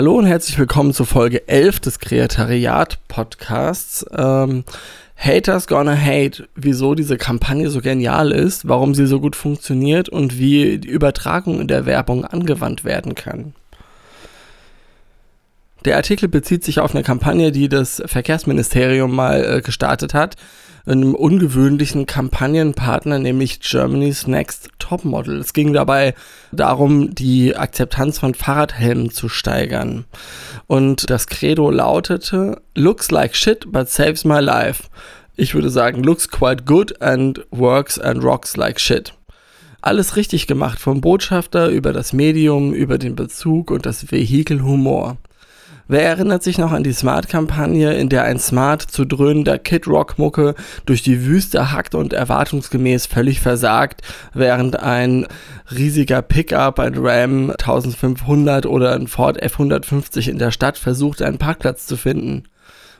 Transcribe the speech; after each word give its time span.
Hallo 0.00 0.14
und 0.16 0.24
herzlich 0.24 0.58
willkommen 0.58 0.94
zur 0.94 1.04
Folge 1.04 1.46
11 1.46 1.80
des 1.80 1.98
Kreatariat 1.98 3.06
Podcasts. 3.06 4.02
Ähm, 4.16 4.64
Haters 5.14 5.66
Gonna 5.66 5.94
Hate, 5.94 6.48
wieso 6.54 6.94
diese 6.94 7.18
Kampagne 7.18 7.68
so 7.68 7.82
genial 7.82 8.32
ist, 8.32 8.66
warum 8.66 8.94
sie 8.94 9.06
so 9.06 9.20
gut 9.20 9.36
funktioniert 9.36 10.08
und 10.08 10.38
wie 10.38 10.78
die 10.78 10.88
Übertragung 10.88 11.60
in 11.60 11.68
der 11.68 11.84
Werbung 11.84 12.24
angewandt 12.24 12.82
werden 12.82 13.14
kann. 13.14 13.52
Der 15.84 15.96
Artikel 15.96 16.28
bezieht 16.28 16.62
sich 16.62 16.80
auf 16.80 16.94
eine 16.94 17.02
Kampagne, 17.02 17.52
die 17.52 17.68
das 17.68 18.02
Verkehrsministerium 18.04 19.14
mal 19.14 19.44
äh, 19.44 19.60
gestartet 19.62 20.12
hat, 20.12 20.36
einem 20.84 21.14
ungewöhnlichen 21.14 22.06
Kampagnenpartner, 22.06 23.18
nämlich 23.18 23.60
Germany's 23.60 24.26
Next 24.26 24.68
Topmodel. 24.78 25.38
Es 25.38 25.52
ging 25.52 25.72
dabei 25.72 26.14
darum, 26.52 27.14
die 27.14 27.56
Akzeptanz 27.56 28.18
von 28.18 28.34
Fahrradhelmen 28.34 29.10
zu 29.10 29.28
steigern. 29.28 30.04
Und 30.66 31.08
das 31.08 31.26
Credo 31.26 31.70
lautete, 31.70 32.60
looks 32.74 33.10
like 33.10 33.34
shit, 33.34 33.72
but 33.72 33.88
saves 33.88 34.24
my 34.24 34.40
life. 34.40 34.84
Ich 35.36 35.54
würde 35.54 35.70
sagen, 35.70 36.02
looks 36.02 36.28
quite 36.28 36.64
good 36.64 37.00
and 37.00 37.40
works 37.50 37.98
and 37.98 38.22
rocks 38.22 38.56
like 38.56 38.80
shit 38.80 39.14
alles 39.82 40.16
richtig 40.16 40.46
gemacht, 40.46 40.78
vom 40.78 41.00
Botschafter 41.00 41.68
über 41.68 41.94
das 41.94 42.12
Medium, 42.12 42.74
über 42.74 42.98
den 42.98 43.16
Bezug 43.16 43.70
und 43.70 43.86
das 43.86 44.12
Vehikel 44.12 44.62
Humor. 44.62 45.16
Wer 45.92 46.04
erinnert 46.04 46.44
sich 46.44 46.56
noch 46.56 46.70
an 46.70 46.84
die 46.84 46.92
Smart-Kampagne, 46.92 47.94
in 47.94 48.08
der 48.08 48.22
ein 48.22 48.38
Smart 48.38 48.80
zu 48.80 49.04
dröhnender 49.04 49.58
Kid-Rock-Mucke 49.58 50.54
durch 50.86 51.02
die 51.02 51.24
Wüste 51.24 51.72
hackt 51.72 51.96
und 51.96 52.12
erwartungsgemäß 52.12 53.06
völlig 53.06 53.40
versagt, 53.40 54.02
während 54.32 54.78
ein 54.78 55.26
riesiger 55.68 56.22
Pickup, 56.22 56.78
ein 56.78 56.94
Ram 56.96 57.50
1500 57.50 58.66
oder 58.66 58.94
ein 58.94 59.08
Ford 59.08 59.42
F150 59.42 60.30
in 60.30 60.38
der 60.38 60.52
Stadt 60.52 60.78
versucht, 60.78 61.22
einen 61.22 61.38
Parkplatz 61.38 61.88
zu 61.88 61.96
finden? 61.96 62.44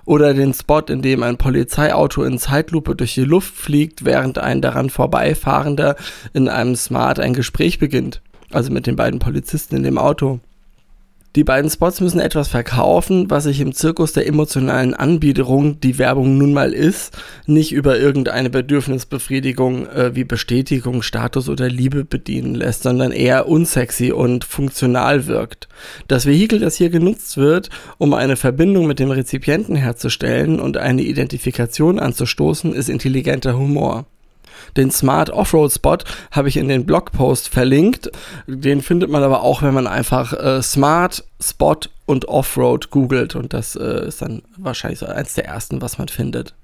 Oder 0.04 0.34
den 0.34 0.52
Spot, 0.52 0.80
in 0.80 1.00
dem 1.00 1.22
ein 1.22 1.36
Polizeiauto 1.36 2.24
in 2.24 2.40
Zeitlupe 2.40 2.96
durch 2.96 3.14
die 3.14 3.22
Luft 3.22 3.54
fliegt, 3.54 4.04
während 4.04 4.38
ein 4.38 4.60
daran 4.60 4.90
vorbeifahrender 4.90 5.94
in 6.32 6.48
einem 6.48 6.74
Smart 6.74 7.20
ein 7.20 7.34
Gespräch 7.34 7.78
beginnt. 7.78 8.20
Also 8.50 8.72
mit 8.72 8.88
den 8.88 8.96
beiden 8.96 9.20
Polizisten 9.20 9.76
in 9.76 9.84
dem 9.84 9.96
Auto. 9.96 10.40
Die 11.36 11.44
beiden 11.44 11.70
Spots 11.70 12.00
müssen 12.00 12.18
etwas 12.18 12.48
verkaufen, 12.48 13.30
was 13.30 13.44
sich 13.44 13.60
im 13.60 13.72
Zirkus 13.72 14.12
der 14.12 14.26
emotionalen 14.26 14.94
Anbiederung, 14.94 15.78
die 15.78 15.96
Werbung 15.96 16.36
nun 16.36 16.52
mal 16.52 16.72
ist, 16.72 17.16
nicht 17.46 17.70
über 17.70 18.00
irgendeine 18.00 18.50
Bedürfnisbefriedigung 18.50 19.86
äh, 19.86 20.16
wie 20.16 20.24
Bestätigung, 20.24 21.02
Status 21.02 21.48
oder 21.48 21.68
Liebe 21.68 22.04
bedienen 22.04 22.56
lässt, 22.56 22.82
sondern 22.82 23.12
eher 23.12 23.46
unsexy 23.46 24.10
und 24.10 24.44
funktional 24.44 25.28
wirkt. 25.28 25.68
Das 26.08 26.26
Vehikel, 26.26 26.58
das 26.58 26.74
hier 26.74 26.90
genutzt 26.90 27.36
wird, 27.36 27.70
um 27.98 28.12
eine 28.12 28.34
Verbindung 28.34 28.88
mit 28.88 28.98
dem 28.98 29.12
Rezipienten 29.12 29.76
herzustellen 29.76 30.58
und 30.58 30.78
eine 30.78 31.02
Identifikation 31.02 32.00
anzustoßen, 32.00 32.74
ist 32.74 32.88
intelligenter 32.88 33.56
Humor. 33.56 34.06
Den 34.76 34.90
Smart 34.90 35.30
Offroad 35.30 35.72
Spot 35.72 35.98
habe 36.30 36.48
ich 36.48 36.56
in 36.56 36.68
den 36.68 36.86
Blogpost 36.86 37.48
verlinkt. 37.48 38.10
Den 38.46 38.82
findet 38.82 39.10
man 39.10 39.22
aber 39.22 39.42
auch, 39.42 39.62
wenn 39.62 39.74
man 39.74 39.86
einfach 39.86 40.32
äh, 40.32 40.62
Smart 40.62 41.24
Spot 41.40 41.76
und 42.06 42.26
Offroad 42.28 42.90
googelt. 42.90 43.34
Und 43.34 43.52
das 43.52 43.76
äh, 43.76 44.06
ist 44.06 44.22
dann 44.22 44.42
wahrscheinlich 44.56 44.98
so 45.00 45.06
eins 45.06 45.34
der 45.34 45.46
ersten, 45.46 45.80
was 45.80 45.98
man 45.98 46.08
findet. 46.08 46.54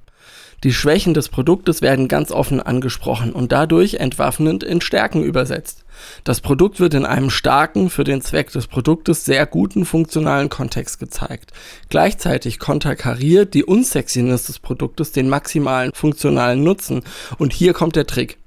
Die 0.64 0.72
Schwächen 0.72 1.12
des 1.12 1.28
Produktes 1.28 1.82
werden 1.82 2.08
ganz 2.08 2.32
offen 2.32 2.60
angesprochen 2.60 3.32
und 3.32 3.52
dadurch 3.52 3.94
entwaffnend 3.94 4.64
in 4.64 4.80
Stärken 4.80 5.22
übersetzt. 5.22 5.84
Das 6.24 6.40
Produkt 6.40 6.80
wird 6.80 6.94
in 6.94 7.04
einem 7.04 7.30
starken, 7.30 7.90
für 7.90 8.04
den 8.04 8.22
Zweck 8.22 8.50
des 8.52 8.66
Produktes 8.66 9.24
sehr 9.24 9.46
guten 9.46 9.84
funktionalen 9.84 10.48
Kontext 10.48 10.98
gezeigt. 10.98 11.52
Gleichzeitig 11.88 12.58
konterkariert 12.58 13.54
die 13.54 13.64
Unsexiness 13.64 14.46
des 14.46 14.58
Produktes 14.58 15.12
den 15.12 15.28
maximalen 15.28 15.92
funktionalen 15.94 16.64
Nutzen 16.64 17.02
und 17.38 17.52
hier 17.52 17.72
kommt 17.72 17.96
der 17.96 18.06
Trick. 18.06 18.38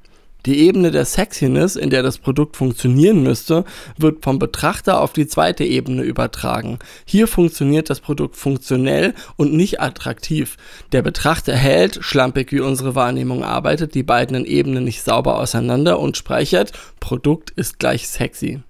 Die 0.46 0.60
Ebene 0.60 0.92
der 0.92 1.04
Sexiness, 1.04 1.76
in 1.76 1.90
der 1.90 2.02
das 2.02 2.18
Produkt 2.18 2.56
funktionieren 2.56 3.24
müsste, 3.24 3.66
wird 3.98 4.24
vom 4.24 4.40
Betrachter 4.40 5.02
auf 5.02 5.12
die 5.12 5.28
zweite 5.28 5.66
Ebene 5.66 6.02
übertragen. 6.02 6.80
Hier 7.06 7.28
funktioniert 7.28 7.90
das 7.90 8.00
Produkt 8.00 8.38
funktionell 8.38 9.14
und 9.36 9.54
nicht 9.54 9.82
attraktiv. 9.82 10.56
Der 10.94 11.02
Betrachter 11.02 11.56
hält, 11.56 12.00
schlampig 12.02 12.54
wie 12.54 12.62
unsere 12.62 12.96
Wahrnehmung 12.96 13.44
arbeitet, 13.44 13.96
die 13.96 14.04
beiden 14.04 14.46
Ebenen 14.46 14.86
nicht 14.86 15.04
sauber 15.04 15.40
auseinander 15.40 16.00
und 16.00 16.16
speichert, 16.16 16.72
Produkt 17.02 17.52
ist 17.52 17.78
gleich 17.80 18.08
sexy. 18.08 18.62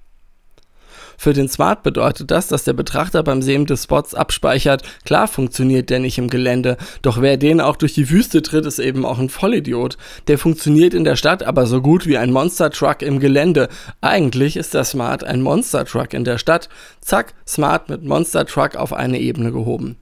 Für 1.22 1.34
den 1.34 1.50
Smart 1.50 1.84
bedeutet 1.84 2.32
das, 2.32 2.48
dass 2.48 2.64
der 2.64 2.72
Betrachter 2.72 3.24
beim 3.24 3.42
Sehen 3.42 3.66
des 3.66 3.84
Spots 3.84 4.16
abspeichert, 4.16 4.84
klar 5.04 5.28
funktioniert 5.28 5.90
der 5.90 6.00
nicht 6.00 6.18
im 6.18 6.30
Gelände, 6.30 6.78
doch 7.02 7.20
wer 7.20 7.36
den 7.36 7.60
auch 7.60 7.76
durch 7.76 7.94
die 7.94 8.10
Wüste 8.10 8.42
tritt, 8.42 8.66
ist 8.66 8.80
eben 8.80 9.06
auch 9.06 9.20
ein 9.20 9.28
Vollidiot. 9.28 9.98
Der 10.30 10.38
funktioniert 10.38 10.94
in 10.94 11.04
der 11.04 11.18
Stadt 11.18 11.44
aber 11.44 11.66
so 11.66 11.82
gut 11.82 12.08
wie 12.08 12.18
ein 12.18 12.32
Monster 12.32 12.70
Truck 12.70 13.02
im 13.02 13.20
Gelände. 13.20 13.68
Eigentlich 14.00 14.56
ist 14.56 14.74
der 14.74 14.86
Smart 14.86 15.26
ein 15.26 15.42
Monster 15.42 15.84
Truck 15.84 16.14
in 16.14 16.24
der 16.24 16.38
Stadt. 16.38 16.70
Zack, 17.02 17.34
Smart 17.46 17.90
mit 17.90 18.06
Monster 18.06 18.46
Truck 18.46 18.78
auf 18.78 18.94
eine 18.94 19.20
Ebene 19.20 19.52
gehoben. 19.52 19.98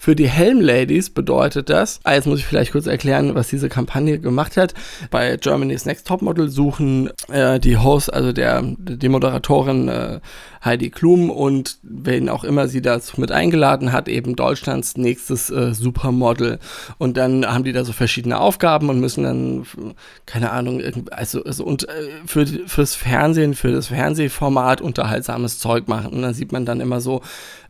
Für 0.00 0.14
die 0.14 0.28
Helm-Ladies 0.28 1.10
bedeutet 1.10 1.70
das, 1.70 1.98
ah, 2.04 2.14
jetzt 2.14 2.26
muss 2.26 2.38
ich 2.38 2.46
vielleicht 2.46 2.70
kurz 2.70 2.86
erklären, 2.86 3.34
was 3.34 3.48
diese 3.48 3.68
Kampagne 3.68 4.20
gemacht 4.20 4.56
hat. 4.56 4.72
Bei 5.10 5.36
Germany's 5.36 5.86
Next 5.86 6.06
Topmodel 6.06 6.48
suchen 6.48 7.10
äh, 7.28 7.58
die 7.58 7.76
Hosts, 7.76 8.08
also 8.08 8.30
der, 8.32 8.62
die 8.62 9.08
Moderatorin 9.08 9.88
äh, 9.88 10.20
Heidi 10.64 10.90
Klum 10.90 11.30
und 11.30 11.78
wen 11.82 12.28
auch 12.28 12.44
immer 12.44 12.68
sie 12.68 12.80
dazu 12.80 13.20
mit 13.20 13.32
eingeladen 13.32 13.92
hat, 13.92 14.08
eben 14.08 14.36
Deutschlands 14.36 14.96
nächstes 14.96 15.50
äh, 15.50 15.74
Supermodel. 15.74 16.60
Und 16.98 17.16
dann 17.16 17.44
haben 17.44 17.64
die 17.64 17.72
da 17.72 17.84
so 17.84 17.92
verschiedene 17.92 18.38
Aufgaben 18.40 18.90
und 18.90 19.00
müssen 19.00 19.24
dann, 19.24 19.66
keine 20.26 20.50
Ahnung, 20.50 20.80
also, 21.10 21.42
also 21.42 21.64
und 21.64 21.88
äh, 21.88 21.92
für, 22.24 22.46
fürs 22.46 22.94
Fernsehen, 22.94 23.54
für 23.54 23.72
das 23.72 23.88
Fernsehformat 23.88 24.80
unterhaltsames 24.80 25.58
Zeug 25.58 25.88
machen. 25.88 26.12
Und 26.12 26.22
dann 26.22 26.34
sieht 26.34 26.52
man 26.52 26.64
dann 26.64 26.80
immer 26.80 27.00
so 27.00 27.22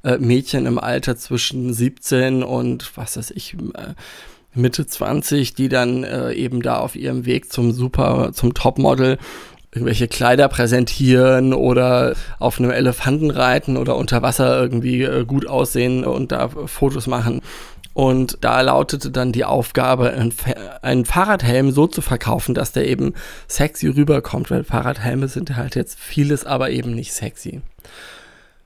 äh, 0.03 0.19
Mädchen 0.19 0.67
im 0.67 0.79
Alter 0.79 1.17
zwischen 1.17 1.73
17 1.73 2.18
und 2.43 2.97
was 2.97 3.17
weiß 3.17 3.31
ich, 3.33 3.55
äh, 3.55 3.95
Mitte 4.55 4.87
20, 4.87 5.55
die 5.55 5.69
dann 5.69 6.05
äh, 6.05 6.33
eben 6.33 6.63
da 6.63 6.79
auf 6.79 6.97
ihrem 6.97 7.27
Weg 7.27 7.53
zum 7.53 7.73
Super, 7.73 8.33
zum 8.33 8.55
Topmodel 8.55 9.19
irgendwelche 9.73 10.09
Kleider 10.09 10.49
präsentieren 10.49 11.53
oder 11.53 12.15
auf 12.39 12.59
einem 12.59 12.71
Elefanten 12.71 13.31
reiten 13.31 13.77
oder 13.77 13.97
unter 13.97 14.23
Wasser 14.23 14.61
irgendwie 14.61 15.03
äh, 15.03 15.25
gut 15.25 15.47
aussehen 15.47 16.05
und 16.05 16.33
da 16.33 16.49
Fotos 16.49 17.07
machen. 17.07 17.43
Und 17.93 18.39
da 18.43 18.61
lautete 18.61 19.11
dann 19.11 19.33
die 19.33 19.45
Aufgabe, 19.45 20.13
einen 20.83 21.05
Fahrradhelm 21.05 21.73
so 21.73 21.89
zu 21.89 22.01
verkaufen, 22.01 22.55
dass 22.55 22.71
der 22.71 22.87
eben 22.87 23.15
sexy 23.49 23.89
rüberkommt, 23.89 24.53
weil 24.53 24.63
Fahrradhelme 24.63 25.27
sind 25.27 25.57
halt 25.57 25.75
jetzt 25.75 25.99
vieles, 25.99 26.47
aber 26.47 26.71
eben 26.71 26.95
nicht 26.95 27.13
sexy. 27.13 27.61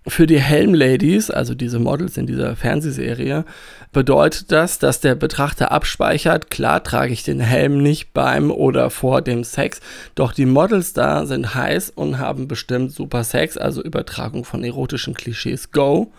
Für 0.08 0.26
die 0.26 0.40
Helm-Ladies, 0.40 1.30
also 1.30 1.54
diese 1.54 1.78
Models 1.78 2.16
in 2.16 2.26
dieser 2.26 2.56
Fernsehserie, 2.56 3.44
bedeutet 3.92 4.50
das, 4.50 4.80
dass 4.80 4.98
der 4.98 5.14
Betrachter 5.14 5.70
abspeichert, 5.70 6.50
klar 6.50 6.82
trage 6.82 7.12
ich 7.12 7.22
den 7.22 7.38
Helm 7.38 7.80
nicht 7.80 8.12
beim 8.12 8.50
oder 8.50 8.90
vor 8.90 9.22
dem 9.22 9.44
Sex, 9.44 9.80
doch 10.16 10.32
die 10.32 10.46
Models 10.46 10.92
da 10.92 11.24
sind 11.24 11.54
heiß 11.54 11.90
und 11.90 12.18
haben 12.18 12.48
bestimmt 12.48 12.90
super 12.90 13.22
Sex, 13.22 13.56
also 13.56 13.80
Übertragung 13.80 14.44
von 14.44 14.64
erotischen 14.64 15.14
Klischees, 15.14 15.70
go. 15.70 16.10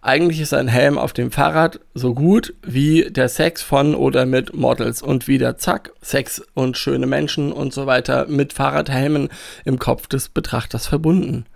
Eigentlich 0.00 0.40
ist 0.40 0.54
ein 0.54 0.68
Helm 0.68 0.96
auf 0.96 1.12
dem 1.12 1.32
Fahrrad 1.32 1.80
so 1.94 2.14
gut 2.14 2.54
wie 2.62 3.10
der 3.10 3.28
Sex 3.28 3.62
von 3.62 3.96
oder 3.96 4.26
mit 4.26 4.54
Models 4.54 5.02
und 5.02 5.26
wieder 5.26 5.58
zack, 5.58 5.90
Sex 6.02 6.40
und 6.54 6.78
schöne 6.78 7.08
Menschen 7.08 7.50
und 7.50 7.74
so 7.74 7.86
weiter 7.86 8.26
mit 8.28 8.52
Fahrradhelmen 8.52 9.28
im 9.64 9.80
Kopf 9.80 10.06
des 10.06 10.28
Betrachters 10.28 10.86
verbunden 10.86 11.46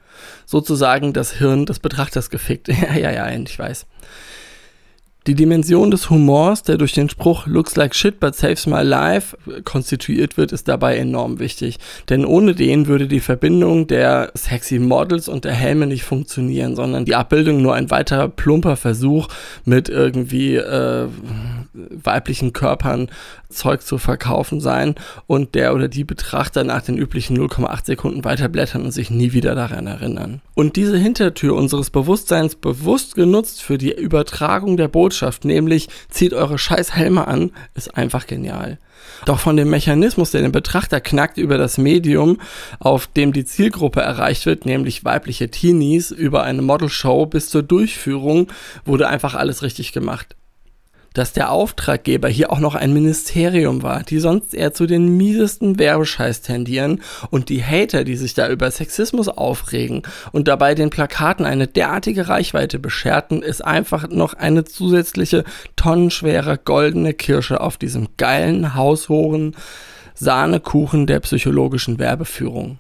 sozusagen 0.46 1.12
das 1.12 1.32
Hirn 1.32 1.66
des 1.66 1.78
Betrachters 1.78 2.30
gefickt. 2.30 2.68
ja, 2.68 2.94
ja, 2.94 3.10
ja, 3.10 3.28
ich 3.30 3.58
weiß. 3.58 3.86
Die 5.28 5.34
Dimension 5.36 5.92
des 5.92 6.10
Humors, 6.10 6.64
der 6.64 6.78
durch 6.78 6.94
den 6.94 7.08
Spruch 7.08 7.46
Looks 7.46 7.76
like 7.76 7.94
shit 7.94 8.18
but 8.18 8.34
saves 8.34 8.66
my 8.66 8.82
life 8.82 9.36
konstituiert 9.62 10.36
wird, 10.36 10.50
ist 10.50 10.66
dabei 10.66 10.96
enorm 10.96 11.38
wichtig. 11.38 11.78
Denn 12.08 12.24
ohne 12.24 12.56
den 12.56 12.88
würde 12.88 13.06
die 13.06 13.20
Verbindung 13.20 13.86
der 13.86 14.32
sexy 14.34 14.80
Models 14.80 15.28
und 15.28 15.44
der 15.44 15.52
Helme 15.52 15.86
nicht 15.86 16.02
funktionieren, 16.02 16.74
sondern 16.74 17.04
die 17.04 17.14
Abbildung 17.14 17.62
nur 17.62 17.74
ein 17.74 17.90
weiterer 17.90 18.28
plumper 18.28 18.74
Versuch 18.74 19.28
mit 19.64 19.88
irgendwie 19.88 20.56
äh, 20.56 21.06
weiblichen 21.74 22.52
Körpern 22.52 23.08
Zeug 23.48 23.82
zu 23.82 23.98
verkaufen 23.98 24.60
sein 24.60 24.94
und 25.26 25.54
der 25.54 25.74
oder 25.74 25.88
die 25.88 26.04
Betrachter 26.04 26.64
nach 26.64 26.82
den 26.82 26.98
üblichen 26.98 27.38
0,8 27.38 27.86
Sekunden 27.86 28.24
weiterblättern 28.24 28.84
und 28.84 28.92
sich 28.92 29.10
nie 29.10 29.32
wieder 29.32 29.54
daran 29.54 29.86
erinnern. 29.86 30.40
Und 30.54 30.76
diese 30.76 30.98
Hintertür 30.98 31.54
unseres 31.54 31.90
Bewusstseins 31.90 32.56
bewusst 32.56 33.14
genutzt 33.14 33.62
für 33.62 33.78
die 33.78 33.92
Übertragung 33.92 34.76
der 34.76 34.88
Botschaft 34.88 35.44
nämlich 35.44 35.88
zieht 36.08 36.34
eure 36.34 36.58
scheiß 36.58 36.94
Helme 36.94 37.26
an, 37.26 37.52
ist 37.74 37.96
einfach 37.96 38.26
genial. 38.26 38.78
Doch 39.24 39.38
von 39.38 39.56
dem 39.56 39.70
Mechanismus, 39.70 40.30
der 40.30 40.42
den 40.42 40.52
Betrachter 40.52 41.00
knackt 41.00 41.38
über 41.38 41.58
das 41.58 41.78
Medium, 41.78 42.38
auf 42.78 43.06
dem 43.06 43.32
die 43.32 43.44
Zielgruppe 43.44 44.00
erreicht 44.00 44.46
wird, 44.46 44.64
nämlich 44.66 45.04
weibliche 45.04 45.50
Teenies, 45.50 46.10
über 46.10 46.42
eine 46.42 46.62
Modelshow 46.62 47.26
bis 47.26 47.48
zur 47.48 47.62
Durchführung, 47.62 48.48
wurde 48.84 49.08
einfach 49.08 49.34
alles 49.34 49.62
richtig 49.62 49.92
gemacht 49.92 50.36
dass 51.14 51.32
der 51.32 51.50
Auftraggeber 51.50 52.28
hier 52.28 52.52
auch 52.52 52.60
noch 52.60 52.74
ein 52.74 52.92
Ministerium 52.92 53.82
war, 53.82 54.02
die 54.02 54.18
sonst 54.18 54.54
eher 54.54 54.72
zu 54.72 54.86
den 54.86 55.16
miesesten 55.16 55.78
Werbescheiß 55.78 56.42
tendieren 56.42 57.02
und 57.30 57.48
die 57.48 57.62
Hater, 57.62 58.04
die 58.04 58.16
sich 58.16 58.34
da 58.34 58.48
über 58.48 58.70
Sexismus 58.70 59.28
aufregen 59.28 60.02
und 60.32 60.48
dabei 60.48 60.74
den 60.74 60.90
Plakaten 60.90 61.46
eine 61.46 61.66
derartige 61.66 62.28
Reichweite 62.28 62.78
bescherten, 62.78 63.42
ist 63.42 63.64
einfach 63.64 64.08
noch 64.08 64.34
eine 64.34 64.64
zusätzliche 64.64 65.44
tonnenschwere 65.76 66.58
goldene 66.58 67.14
Kirsche 67.14 67.60
auf 67.60 67.76
diesem 67.76 68.08
geilen, 68.16 68.74
haushohen 68.74 69.56
Sahnekuchen 70.14 71.06
der 71.06 71.20
psychologischen 71.20 71.98
Werbeführung. 71.98 72.78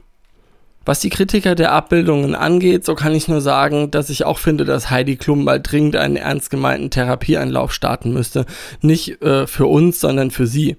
Was 0.84 1.00
die 1.00 1.10
Kritiker 1.10 1.54
der 1.54 1.72
Abbildungen 1.72 2.34
angeht, 2.34 2.84
so 2.84 2.94
kann 2.94 3.14
ich 3.14 3.28
nur 3.28 3.40
sagen, 3.40 3.90
dass 3.90 4.10
ich 4.10 4.24
auch 4.24 4.38
finde, 4.38 4.64
dass 4.64 4.90
Heidi 4.90 5.16
Klum 5.16 5.44
mal 5.44 5.60
dringend 5.60 5.96
einen 5.96 6.16
ernst 6.16 6.50
gemeinten 6.50 6.90
Therapieanlauf 6.90 7.72
starten 7.72 8.12
müsste. 8.12 8.46
Nicht 8.80 9.22
äh, 9.22 9.46
für 9.46 9.66
uns, 9.66 10.00
sondern 10.00 10.30
für 10.30 10.46
sie. 10.46 10.76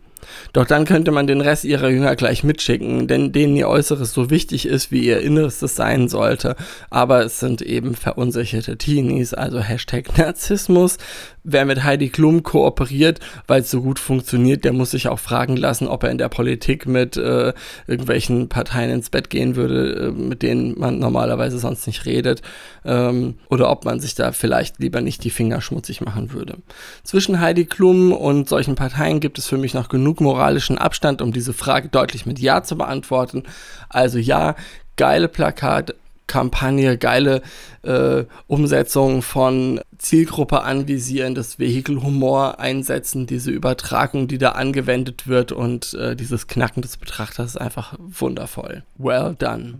Doch 0.54 0.66
dann 0.66 0.86
könnte 0.86 1.12
man 1.12 1.28
den 1.28 1.42
Rest 1.42 1.66
ihrer 1.66 1.90
Jünger 1.90 2.16
gleich 2.16 2.44
mitschicken, 2.44 3.08
denn 3.08 3.32
denen 3.32 3.56
ihr 3.56 3.70
Äußeres 3.70 4.14
so 4.14 4.30
wichtig 4.30 4.66
ist, 4.66 4.92
wie 4.92 5.06
ihr 5.06 5.22
Innerstes 5.22 5.76
sein 5.76 6.08
sollte. 6.08 6.56
Aber 6.90 7.24
es 7.24 7.40
sind 7.40 7.62
eben 7.62 7.96
verunsicherte 7.96 8.78
Teenies, 8.78 9.34
also 9.34 9.60
Hashtag 9.60 10.18
Narzissmus. 10.18 10.98
Wer 11.46 11.66
mit 11.66 11.84
Heidi 11.84 12.08
Klum 12.08 12.44
kooperiert, 12.44 13.20
weil 13.48 13.62
es 13.62 13.72
so 13.72 13.82
gut 13.82 14.00
funktioniert, 14.00 14.64
der 14.64 14.72
muss 14.72 14.92
sich 14.92 15.10
auch 15.10 15.20
fragen 15.20 15.58
lassen, 15.58 15.88
ob 15.88 16.04
er 16.04 16.12
in 16.12 16.18
der 16.18 16.30
Politik 16.30 16.86
mit 16.86 17.18
äh, 17.18 17.54
irgendwelchen 17.86 18.48
Parteien 18.48 18.92
ins 18.92 19.10
Bett 19.10 19.30
gehen 19.30 19.58
würde, 19.58 20.08
äh, 20.08 20.12
mit 20.12 20.42
denen 20.42 20.80
man 20.80 21.00
normalerweise 21.00 21.60
sonst 21.60 21.86
nicht 21.86 22.06
redet. 22.06 22.42
Ähm, 22.86 23.36
oder 23.50 23.70
ob 23.70 23.84
man 23.84 24.00
sich 24.00 24.16
da 24.16 24.32
vielleicht 24.32 24.80
lieber 24.80 25.02
nicht 25.02 25.24
die 25.26 25.30
Finger 25.30 25.60
schmutzig 25.60 26.00
machen 26.00 26.32
würde. 26.32 26.58
Zwischen 27.04 27.42
Heidi 27.42 27.66
Klum 27.66 28.14
und 28.14 28.48
solchen 28.48 28.76
Parteien 28.76 29.20
gibt 29.20 29.38
es 29.38 29.48
für 29.48 29.58
mich 29.58 29.74
noch 29.74 29.90
genug 29.90 30.13
moralischen 30.22 30.78
Abstand, 30.78 31.22
um 31.22 31.32
diese 31.32 31.54
Frage 31.54 31.90
deutlich 31.90 32.26
mit 32.26 32.40
Ja 32.40 32.64
zu 32.64 32.78
beantworten. 32.78 33.44
Also 33.90 34.18
ja, 34.18 34.56
geile 34.96 35.28
Plakat, 35.28 35.96
Kampagne, 36.28 36.98
geile 36.98 37.42
äh, 37.84 38.24
Umsetzung 38.48 39.22
von 39.22 39.82
Zielgruppe 39.98 40.64
anvisieren, 40.64 41.36
das 41.36 41.60
Vehikel 41.60 42.02
Humor 42.02 42.60
einsetzen, 42.60 43.28
diese 43.28 43.52
Übertragung, 43.52 44.28
die 44.28 44.38
da 44.38 44.54
angewendet 44.54 45.28
wird 45.28 45.52
und 45.52 45.94
äh, 45.94 46.16
dieses 46.16 46.48
Knacken 46.48 46.82
des 46.82 46.98
Betrachters 46.98 47.52
ist 47.52 47.62
einfach 47.62 47.94
wundervoll. 48.00 48.84
Well 48.98 49.36
done. 49.38 49.76